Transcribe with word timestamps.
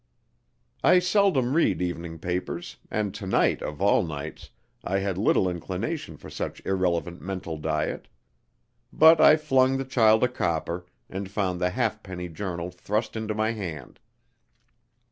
I 0.83 0.97
seldom 0.97 1.53
read 1.53 1.79
evening 1.79 2.17
papers, 2.17 2.77
and 2.89 3.13
to 3.13 3.27
night, 3.27 3.61
of 3.61 3.83
all 3.83 4.01
nights, 4.01 4.49
I 4.83 4.97
had 4.97 5.15
little 5.15 5.47
inclination 5.47 6.17
for 6.17 6.27
such 6.27 6.59
irrelevant 6.65 7.21
mental 7.21 7.55
diet. 7.55 8.07
But 8.91 9.21
I 9.21 9.35
flung 9.37 9.77
the 9.77 9.85
child 9.85 10.23
a 10.23 10.27
copper, 10.27 10.87
and 11.07 11.29
found 11.29 11.61
the 11.61 11.69
halfpenny 11.69 12.29
journal 12.29 12.71
thrust 12.71 13.15
into 13.15 13.35
my 13.35 13.51
hand. 13.51 13.99